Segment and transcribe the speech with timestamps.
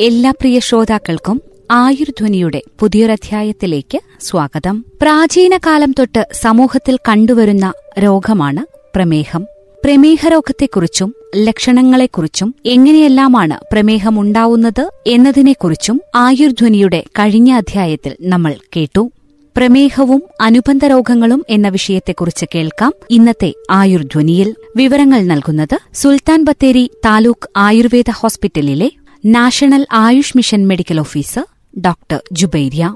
[0.00, 4.84] എല്ലാ പ്രിയ ശ്രോതാക്കൾക്കും ആയുർധ്വനിയുടെ പുതിയൊരധ്യായത്തിലേക്ക് സ്വാഗതം.
[5.02, 9.46] പ്രാചീന കാലം തൊട്ട് സമൂഹത്തിൽ കണ്ടുവരുന്ന രോഗമാണ് പ്രമേഹം.
[9.84, 19.10] പ്രമേഹ രോഗത്തെക്കുറിച്ചും ലക്ഷണങ്ങളെക്കുറിച്ചും എങ്ങനെയെല്ലാമാണ് പ്രമേഹം ഉണ്ടാവുന്നത് എന്നതിനെക്കുറിച്ചും ആയുർധ്വനിയുടെ കഴിഞ്ഞ അധ്യായത്തിൽ നമ്മൾ കേട്ടു.
[19.56, 24.54] പ്രമേഹവും അനുബന്ധ രോഗങ്ങളും എന്ന വിഷയത്തെക്കുറിച്ച് കേൾക്കാം ഇന്നത്തെ ആയുർധ്വനിയിൽ.
[24.76, 28.90] വിവരങ്ങൾ നൽകുന്നത് സുൽത്താൻ ബത്തേരി താലൂക്ക് ആയുർവേദ ഹോസ്പിറ്റലിലെ
[29.24, 31.44] national AYUSH mission medical officer
[31.80, 32.94] doctor Jubairiya.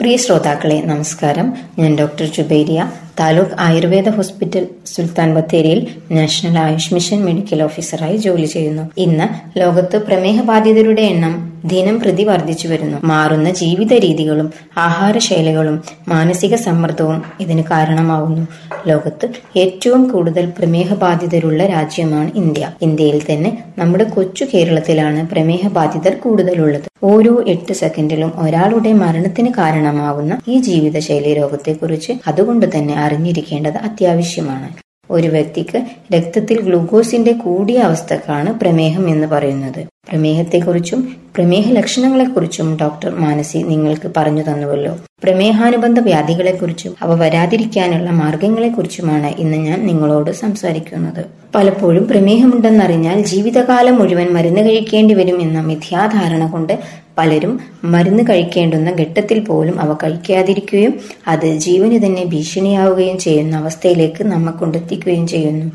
[0.00, 1.52] പ്രിയ ശ്രോതാക്കളെ നമസ്കാരം.
[1.78, 2.92] ഞാൻ ഡോക്ടർ ജുബൈരിയ.
[3.20, 8.90] താലൂക്ക് ആയുർവേദ ഹോസ്പിറ്റൽ സുൽത്താൻ ബത്തേരിയിൽ നാഷണൽ ആയുഷ് മിഷൻ മെഡിക്കൽ ഓഫീസറായി ജോലി ചെയ്യുന്നു.
[8.98, 12.98] ഇന്ന് ലോകത്ത് പ്രമേഹ ബാധിതരുടെ എണ്ണം ദിനം പ്രതി വർദ്ധിച്ചു വരുന്നു.
[13.04, 18.46] മാറുന്ന ജീവിത രീതികളും ആഹാരശൈലികളും മാനസിക സമ്മർദ്ദവും ഇതിന് കാരണമാവുന്നു.
[18.86, 22.72] ലോകത്ത് ഏറ്റവും കൂടുതൽ പ്രമേഹ ബാധിതരുള്ള രാജ്യമാണ് ഇന്ത്യ.
[22.82, 26.84] ഇന്ത്യയിൽ തന്നെ നമ്മുടെ കൊച്ചു കേരളത്തിലാണ് പ്രമേഹ ബാധിതർ കൂടുതലുള്ളത്.
[27.02, 34.68] ഓരോ എട്ട് സെക്കൻഡിലും ഒരാളുടെ മരണത്തിന് കാരണമാവുന്ന ഈ ജീവിതശൈലി രോഗത്തെക്കുറിച്ച് അതുകൊണ്ട് തന്നെ അറിഞ്ഞിരിക്കേണ്ടത് അത്യാവശ്യമാണ്.
[35.10, 35.82] ഒരു വ്യക്തിക്ക്
[36.14, 39.86] രക്തത്തിൽ ഗ്ലൂക്കോസിന്റെ കൂടിയ അവസ്ഥക്കാണ് പ്രമേഹം എന്ന് പറയുന്നത്.
[40.08, 44.92] പ്രമേഹത്തെക്കുറിച്ചും പ്രമേഹ ലക്ഷണങ്ങളെക്കുറിച്ചും ഡോക്ടർ മാനസി നിങ്ങൾക്ക് പറഞ്ഞു തന്നുവല്ലോ.
[45.24, 51.20] പ്രമേഹാനുബന്ധ വ്യാധികളെക്കുറിച്ചും അവ വരാതിരിക്കാനുള്ള മാർഗങ്ങളെക്കുറിച്ചുമാണ് ഇന്ന് ഞാൻ നിങ്ങളോട് സംസാരിക്കുന്നത്.
[51.54, 56.74] പലപ്പോഴും പ്രമേഹമുണ്ടെന്നറിഞ്ഞാൽ ജീവിതകാലം മുഴുവൻ മരുന്ന് കഴിക്കേണ്ടി വരും എന്ന മിഥ്യാധാരണ കൊണ്ട്
[57.18, 60.94] പലരും മരുന്ന് കഴിക്കേണ്ടുന്ന ഘട്ടത്തിൽ പോലും അവ കഴിക്കാതിരിക്കുകയും
[61.26, 65.68] അത് ജീവന് തന്നെ ഭീഷണിയാവുകയും ചെയ്യുന്ന അവസ്ഥയിലേക്ക് നമ്മെ കൊണ്ടെത്തിക്കുകയും ചെയ്യുന്നു.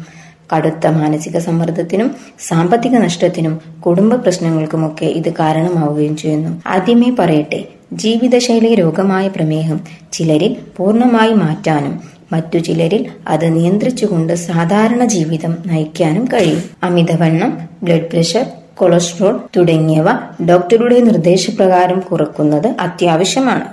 [0.56, 2.16] കടുത്ത മാനസിക സമ്മർദ്ദത്തിനും
[2.48, 6.62] സാമ്പത്തിക നഷ്ടത്തിനും കുടുംബ പ്രശ്നങ്ങൾക്കുമൊക്കെ ഇത് കാരണമാവുകയും ചെയ്യുന്നു.
[6.68, 9.80] ആദ്യമേ പറയട്ടെ ജീവിതശൈലി രോഗമായ പ്രമേഹം
[10.14, 12.02] ചിലരിൽ പൂർണമായി മാറ്റാനും
[12.34, 16.64] മറ്റു ചിലരിൽ അത് നിയന്ത്രിച്ചുകൊണ്ട് സാധാരണ ജീവിതം നയിക്കാനും കഴിയും.
[16.84, 18.46] അമിതവണ്ണം ബ്ലഡ് പ്രഷർ
[18.76, 20.08] കൊളസ്ട്രോൾ തുടങ്ങിയവ
[20.50, 23.66] ഡോക്ടറുടെ നിർദ്ദേശപ്രകാരം കുറക്കുന്നത് അത്യാവശ്യമാണ്.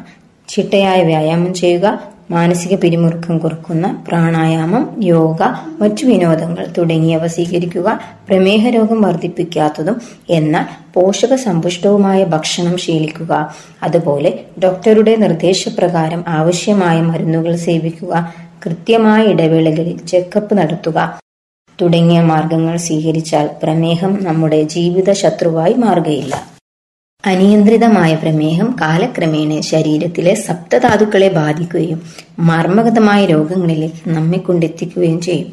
[0.49, 1.87] ചിട്ടയായ വ്യായാമം ചെയ്യുക
[2.31, 5.41] മാനസിക പിരിമുറുക്കം കുറക്കുന്ന പ്രാണായാമം യോഗ
[5.81, 7.89] മറ്റു വിനോദങ്ങൾ തുടങ്ങിയവ സ്വീകരിക്കുക
[8.29, 9.97] പ്രമേഹ രോഗം വർദ്ധിപ്പിക്കാത്തതും
[10.31, 13.33] എന്നാൽ പോഷക സമ്പുഷ്ടവുമായ ഭക്ഷണം ശീലിക്കുക.
[13.83, 14.33] അതുപോലെ
[14.65, 18.13] ഡോക്ടറുടെ നിർദ്ദേശപ്രകാരം ആവശ്യമായ മരുന്നുകൾ സേവിക്കുക
[18.65, 20.99] കൃത്യമായ ഇടവേളകളിൽ ചെക്കപ്പ് നടത്തുക
[21.79, 26.35] തുടങ്ങിയ മാർഗങ്ങൾ സ്വീകരിച്ചാൽ പ്രമേഹം നമ്മുടെ ജീവിത ശത്രുവായി മാറുകയില്ല.
[27.25, 31.99] അനിയന്ത്രിതമായ പ്രമേഹം കാലക്രമേണ ശരീരത്തിലെ സപ്തധാതുക്കളെ ബാധിക്കുകയും
[32.41, 35.49] മർമ്മഗതമായ രോഗങ്ങളിലേക്ക് നമ്മെ കൊണ്ടെത്തിക്കുകയും ചെയ്യും.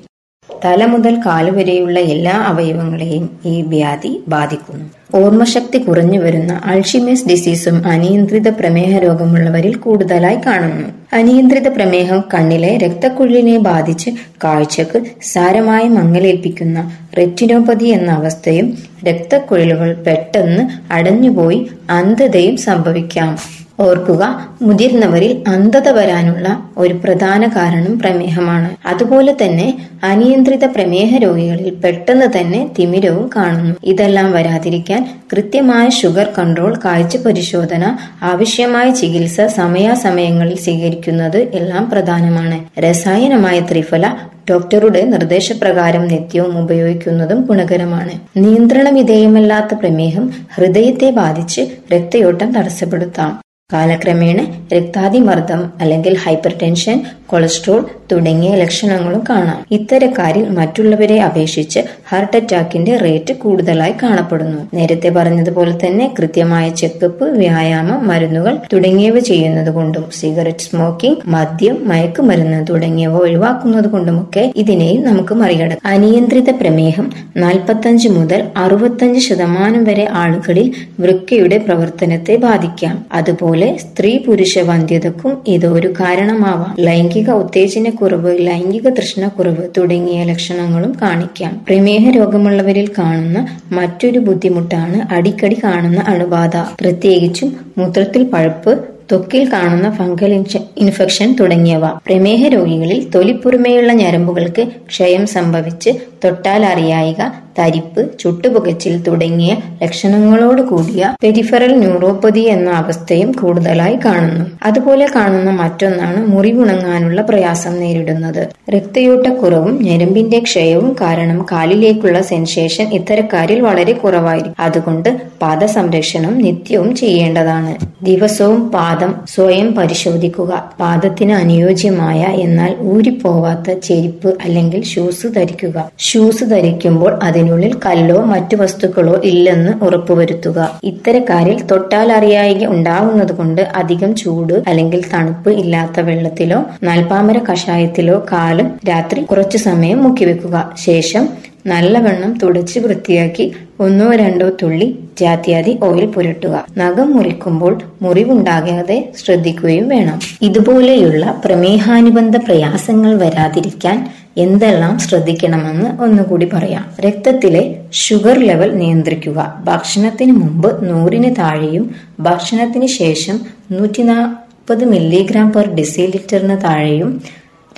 [0.65, 4.85] തല മുതൽ കാലുവരെയുള്ള എല്ലാ അവയവങ്ങളെയും ഈ വ്യാധി ബാധിക്കുന്നു.
[5.15, 10.87] ഓർമ്മശക്തി കുറഞ്ഞു വരുന്ന അൾഷിമേസ് ഡിസീസും അനിയന്ത്രിത പ്രമേഹ രോഗമുള്ളവരിൽ കൂടുതലായി കാണുന്നു.
[11.13, 14.11] അനിയന്ത്രിത പ്രമേഹം കണ്ണിലെ രക്തക്കുഴലിനെ ബാധിച്ച്
[14.43, 23.64] കാഴ്ചക്ക് സാരമായി മങ്ങലേൽപ്പിക്കുന്ന റെറ്റിനോപതി എന്ന അവസ്ഥയും രക്തക്കുഴലുകൾ പെട്ടെന്ന് അടഞ്ഞുപോയി അന്ധതയും സംഭവിക്കാം.
[23.79, 24.23] ഓർക്കുക
[24.61, 26.47] മുതിർന്നവരിൽ അന്ധത വരാനുള്ള
[26.77, 28.87] ഒരു പ്രധാന കാരണം പ്രമേഹമാണ്.
[28.87, 33.75] അതുപോലെ തന്നെ അനിയന്ത്രിത പ്രമേഹ രോഗികളിൽ പെട്ടെന്ന് തന്നെ തിമിരവും കാണുന്നു.
[33.83, 42.79] ഇതെല്ലാം വരാതിരിക്കാൻ കൃത്യമായ ഷുഗർ കൺട്രോൾ കാഴ്ച പരിശോധന ആവശ്യമായ ചികിത്സ സമയാസമയങ്ങളിൽ സ്വീകരിക്കുന്നത് എല്ലാം പ്രധാനമാണ്.
[42.79, 44.13] രസായനമായ ത്രിഫല
[44.49, 48.11] ഡോക്ടറുടെ നിർദ്ദേശപ്രകാരം നിത്യവും ഉപയോഗിക്കുന്നതും ഗുണകരമാണ്.
[48.37, 51.61] നിയന്ത്രണ വിധേയമല്ലാത്ത പ്രമേഹം ഹൃദയത്തെ ബാധിച്ച്
[51.93, 53.44] രക്തയോട്ടം തടസ്സപ്പെടുത്താം.
[53.69, 54.39] കാലക്രമേണ
[54.73, 56.97] രക്താതിമർദ്ദം അല്ലെങ്കിൽ ഹൈപ്പർ ടെൻഷൻ
[57.27, 59.65] കൊളസ്ട്രോൾ തുടങ്ങിയ ലക്ഷണങ്ങളും കാണാം.
[59.71, 64.69] ഇത്തരക്കാരിൽ മറ്റുള്ളവരെ അപേക്ഷിച്ച് ഹാർട്ട് അറ്റാക്കിന്റെ റേറ്റ് കൂടുതലായി കാണപ്പെടുന്നു.
[64.73, 73.17] നേരത്തെ പറഞ്ഞതുപോലെ തന്നെ കൃത്യമായ ചെക്കപ്പ് വ്യായാമം മരുന്നുകൾ തുടങ്ങിയവ ചെയ്യുന്നത് കൊണ്ടും സിഗരറ്റ് സ്മോക്കിംഗ് മദ്യം മയക്കുമരുന്ന് തുടങ്ങിയവ
[73.17, 75.79] ഒഴിവാക്കുന്നത് കൊണ്ടുമൊക്കെ ഇതിനെയും നമുക്ക് മറികടക്കാം.
[75.85, 83.05] അനിയന്ത്രിത പ്രമേഹം നാൽപ്പത്തഞ്ച് മുതൽ അറുപത്തഞ്ച് ശതമാനം വരെ ആളുകളിൽ വൃക്കയുടെ പ്രവർത്തനത്തെ ബാധിക്കാം.
[83.13, 86.75] അതുപോലെ സ്ത്രീ പുരുഷ വന്ധ്യതക്കും ഇത് ഒരു കാരണമാവാം.
[86.79, 91.65] ലൈംഗിക ഉത്തേജനക്കുറവ് ലൈംഗിക തൃഷ്ണക്കുറവ് തുടങ്ങിയ ലക്ഷണങ്ങളും കാണിക്കാം.
[91.67, 96.57] പ്രമേഹ രോഗമുള്ളവരിൽ കാണുന്ന മറ്റൊരു ബുദ്ധിമുട്ടാണ് അടിക്കടി കാണുന്ന അണുബാധ.
[96.81, 98.79] പ്രത്യേകിച്ചും മൂത്രത്തിൽ പഴുപ്പ്
[99.11, 100.33] ത്വക്കിൽ കാണുന്ന ഫംഗൽ
[100.77, 101.85] ഇൻഫെക്ഷൻ തുടങ്ങിയവ.
[101.85, 105.89] പ്രമേഹ രോഗികളിൽ തൊലിപ്പുറമേയുള്ള ഞരമ്പുകൾക്ക് ക്ഷയം സംഭവിച്ച്
[106.23, 107.15] തൊട്ടാൽ അറിയായിക
[107.59, 114.45] തരിപ്പ് ചുട്ടുപുകച്ചിൽ തുടങ്ങിയ ലക്ഷണങ്ങളോട് കൂടിയ പെരിഫറൽ ന്യൂറോപ്പതി എന്ന അവസ്ഥയും കൂടുതലായി കാണുന്നു.
[114.63, 118.47] അതുപോലെ കാണുന്ന മറ്റൊന്നാണ് മുറിവുണങ്ങാനുള്ള പ്രയാസം നേരിടുന്നത്.
[118.69, 124.55] രക്തയൂട്ടക്കുറവും ഞരമ്പിന്റെ ക്ഷയവും കാരണം കാലിലേക്കുള്ള സെൻസേഷൻ ഇത്തരക്കാരിൽ വളരെ കുറവായിരിക്കും.
[124.59, 128.05] അതുകൊണ്ട് പാദ സംരക്ഷണം നിത്യവും ചെയ്യേണ്ടതാണ്.
[128.05, 130.64] ദിവസവും പാദം സ്വയം പരിശോധിക്കുക.
[130.79, 135.91] പാദത്തിന് അനുയോജ്യമായ എന്നാൽ ഊരിപ്പോവാത്ത ചെരുപ്പ് അല്ലെങ്കിൽ ഷൂസ് ധരിക്കുക.
[135.99, 140.79] ഷൂസ് ധരിക്കുമ്പോൾ അതിനുള്ളിൽ കല്ലോ മറ്റു വസ്തുക്കളോ ഇല്ലെന്ന് ഉറപ്പുവരുത്തുക.
[140.83, 149.21] ഇത്തരക്കാരിൽ തൊട്ടാൽ അറിയായിക ഉണ്ടാവുന്നത് കൊണ്ട് അധികം ചൂട് അല്ലെങ്കിൽ തണുപ്പ് ഇല്ലാത്ത വെള്ളത്തിലോ നാൽപ്പാമര കഷായത്തിലോ കാലും രാത്രി
[149.23, 150.73] കുറച്ചു സമയം മുക്കിവെക്കുക.
[150.77, 151.23] ശേഷം
[151.65, 153.45] നല്ലവണ്ണം തുടച്ച് വൃത്തിയാക്കി
[153.79, 154.87] ഒന്നോ രണ്ടോ തുള്ളി
[155.21, 156.65] ജാത്യാതി ഓയിൽ പുരട്ടുക.
[156.77, 160.19] നഖം മുറിക്കുമ്പോൾ മുറിവുണ്ടാകാതെ ശ്രദ്ധിക്കുകയും വേണം.
[160.41, 163.97] ഇതുപോലെയുള്ള പ്രമേഹാനുബന്ധ പ്രയാസങ്ങൾ വരാതിരിക്കാൻ
[164.37, 166.85] എന്തെല്ലാം ശ്രദ്ധിക്കണമെന്ന് ഒന്നുകൂടി പറയാം.
[166.99, 169.61] രക്തത്തിലെ ഷുഗർ ലെവൽ നിയന്ത്രിക്കുക.
[169.65, 173.39] ഭക്ഷണത്തിന് മുമ്പ് നൂറിന് താഴെയും ഭക്ഷണത്തിന് ശേഷം
[173.71, 177.21] നൂറ്റി നാൽപ്പത് മില്ലിഗ്രാം പെർ ഡെസിലിറ്ററിന് താഴെയും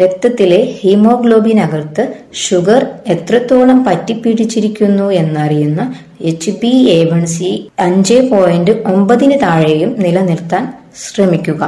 [0.01, 2.03] രക്തത്തിലെ ഹീമോഗ്ലോബിൻ അകർത്ത്
[2.33, 5.81] ഷുഗർ എത്രത്തോളം പറ്റിപ്പിടിച്ചിരിക്കുന്നു എന്നറിയുന്ന
[6.21, 10.73] H B A one C അഞ്ച് പോയിന്റ് ഒമ്പതിന് താഴെയും നിലനിർത്താൻ
[11.03, 11.61] ശ്രമിക്കുക.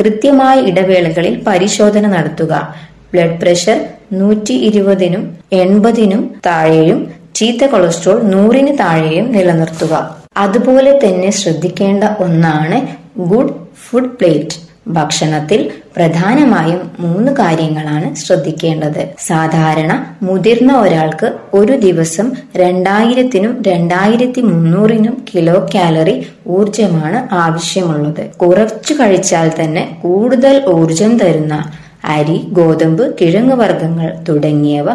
[0.00, 2.74] കൃത്യമായ ഇടവേളകളിൽ പരിശോധന നടത്തുക.
[3.12, 3.78] ബ്ലഡ് പ്രഷർ
[4.12, 5.22] നൂറ്റി ഇരുപതിനും
[5.52, 7.00] എൺപതിനും താഴെയും
[7.34, 9.94] ചീത്ത കൊളസ്ട്രോൾ നൂറിന് താഴെയും നിലനിർത്തുക.
[10.36, 12.78] അതുപോലെ തന്നെ ശ്രദ്ധിക്കേണ്ട ഒന്നാണ്
[13.30, 13.54] ഗുഡ്
[13.84, 14.58] ഫുഡ് പ്ലേറ്റ്.
[14.88, 15.60] ഭക്ഷണത്തിൽ
[15.96, 19.02] പ്രധാനമായും മൂന്ന് കാര്യങ്ങളാണ് ശ്രദ്ധിക്കേണ്ടത്.
[19.26, 19.92] സാധാരണ
[20.22, 26.16] മുതിർന്ന ഒരാൾക്ക് ഒരു ദിവസം രണ്ടായിരത്തിനും രണ്ടായിരത്തി മുന്നൂറിനും കിലോ കാലറി
[26.48, 28.22] ഊർജമാണ് ആവശ്യമുള്ളത്.
[28.36, 31.54] കുറച്ചു കഴിച്ചാൽ തന്നെ കൂടുതൽ ഊർജം തരുന്ന
[32.04, 34.88] അരി ഗോതമ്പ് കിഴങ്ങ് വർഗങ്ങൾ തുടങ്ങിയവ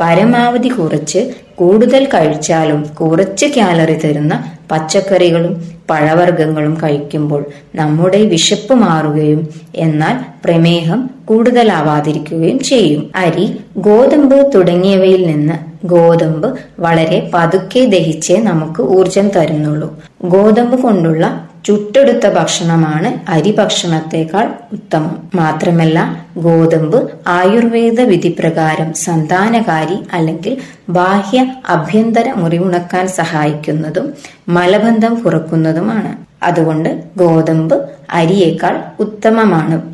[0.00, 1.20] പരമാവധി കുറച്ച്
[1.56, 13.10] കൂടുതൽ കഴിച്ചാലും കുറച്ച് കാലറി തരുന്ന പച്ചക്കറികളും പഴവർഗങ്ങളും കഴിക്കുമ്പോൾ നമ്മുടെ വിശപ്പ് മാറുകയും എന്നാൽ പ്രമേഹം കൂടുതലാവാതിരിക്കുകയും ചെയ്യും.
[13.16, 20.02] അരി ഗോതമ്പ് തുടങ്ങിയവയിൽ നിന്ന് ഗോതമ്പ് വളരെ പതുക്കെ ദഹിച്ചേ നമുക്ക് ഊർജം തരുന്നുള്ളൂ.
[20.24, 25.22] ഗോതമ്പ് കൊണ്ടുള്ള ചുട്ടെടുത്ത ഭക്ഷണമാണ് അരി ഭക്ഷണത്തെക്കാൾ ഉത്തമം.
[25.34, 30.56] മാത്രമല്ല ഗോതമ്പ് ആയുർവേദ വിധി പ്രകാരം സന്താനകാരി അല്ലെങ്കിൽ
[30.88, 34.14] ബാഹ്യ അഭ്യന്തര മുറിവുണക്കാൻ സഹായിക്കുന്നതും
[34.48, 36.44] മലബന്ധം കുറക്കുന്നതുമാണ്.
[36.44, 39.93] അതുകൊണ്ട് ഗോതമ്പ് അരിയേക്കാൾ ഉത്തമമാണ്.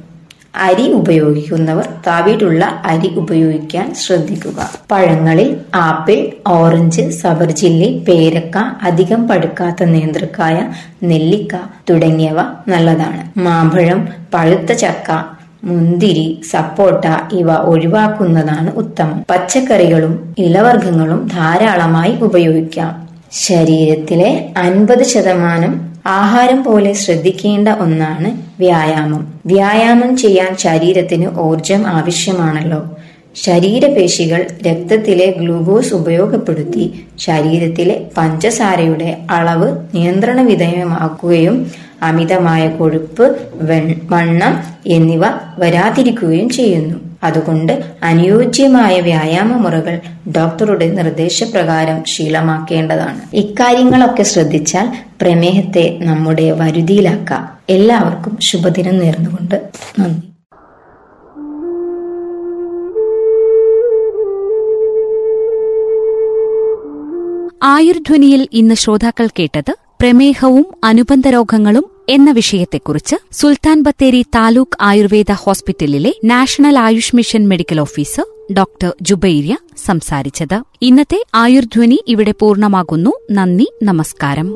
[0.54, 4.70] അരി ഉപയോഗിക്കുന്നവർ തവിടുള്ള അരി ഉപയോഗിക്കാൻ ശ്രദ്ധിക്കുക.
[4.90, 11.56] പഴങ്ങളിൽ ആപ്പിൾ ഓറഞ്ച് സബർജില്ലി പേരക്ക അധികം പഴുക്കാത്ത നേന്ത്രക്കായ നെല്ലിക്ക
[11.90, 12.36] തുടങ്ങിയവ
[12.68, 13.38] നല്ലതാണ്.
[13.38, 15.24] മാമ്പഴം പഴുത്ത ചക്ക
[15.64, 19.24] മുന്തിരി സപ്പോട്ട ഇവ ഒഴിവാക്കുന്നതാണ് ഉത്തമം.
[19.30, 23.08] പച്ചക്കറികളും ഇലവർഗങ്ങളും ധാരാളമായി ഉപയോഗിക്കാം.
[23.32, 29.34] ശരീരത്തിലെ അൻപത് ശതമാനം ആഹാരം പോലെ ശ്രദ്ധിക്കേണ്ട ഒന്നാണ് വ്യായാമം.
[29.46, 32.96] വ്യായാമം ചെയ്യാൻ ശരീരത്തിന് ഊർജം ആവശ്യമാണല്ലോ.
[33.34, 41.70] ശരീരപേശികൾ രക്തത്തിലെ ഗ്ലൂക്കോസ് ഉപയോഗപ്പെടുത്തി ശരീരത്തിലെ പഞ്ചസാരയുടെ അളവ് നിയന്ത്രണ വിധേയമാക്കുകയും
[42.02, 43.36] അമിതമായ കൊഴുപ്പ്
[44.10, 45.22] വണ്ണം എന്നിവ
[45.58, 47.10] വരാതിരിക്കുകയും ചെയ്യുന്നു.
[47.24, 50.00] അതുകൊണ്ട് അനുയോജ്യമായ വ്യായാമ മുറകൾ
[50.36, 53.20] ഡോക്ടറുടെ നിർദ്ദേശപ്രകാരം ശീലമാക്കേണ്ടതാണ്.
[53.34, 54.88] ഇക്കാര്യങ്ങളൊക്കെ ശ്രദ്ധിച്ചാൽ
[55.22, 57.58] പ്രമേഹത്തെ നമ്മുടെ വരുതിയിലാക്കാം.
[57.68, 59.62] എല്ലാവർക്കും ശുഭദിനം നേർന്നുകൊണ്ട്
[59.98, 60.29] നന്ദി.
[67.62, 76.78] ആയുർധ്വനിയിൽ ഇന്ന് ശ്രോതാക്കൾ കേട്ടത് പ്രമേഹവും അനുബന്ധ രോഗങ്ങളും എന്ന വിഷയത്തെക്കുറിച്ച് സുൽത്താൻ ബത്തേരി താലൂക്ക് ആയുർവേദ ഹോസ്പിറ്റലിലെ national
[76.78, 80.62] AYUSH mission medical officer doctor Jubairiya സംസാരിച്ചത്.
[80.82, 83.10] ഇന്നത്തെ ആയുർധ്വനി ഇവിടെ പൂർണമാകുന്നു.
[83.30, 84.48] നന്ദി നമസ്കാരം.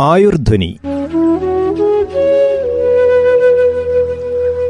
[0.00, 0.78] Ayurdhwani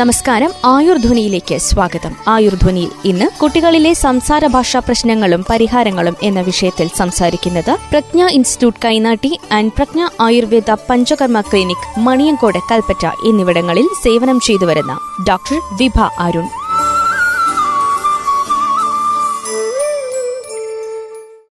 [0.00, 0.50] നമസ്കാരം.
[0.64, 2.16] ആയുർധ്വനിയിലേക്ക് സ്വാഗതം.
[2.28, 10.06] ആയുർധ്വനിയിൽ ഇന്ന് കുട്ടികളിലെ സംസാര ഭാഷാ പ്രശ്നങ്ങളും പരിഹാരങ്ങളും എന്ന വിഷയത്തിൽ സംസാരിക്കുന്നത് Prajna institute Kainatti and Prajna
[10.20, 16.59] Ayurveda Panchakarma clinic Maniyankode Kalpetta എന്നിവിടങ്ങളിൽ സേവനം ചെയ്തുവരുന്ന ഡോക്ടർ വിഭ അരുൺ.